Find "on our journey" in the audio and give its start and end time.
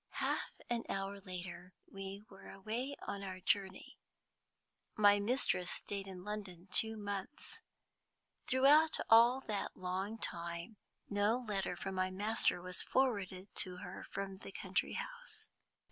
3.07-3.99